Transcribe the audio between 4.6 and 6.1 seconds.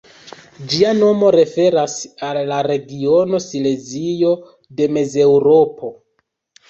de Mezeŭropo.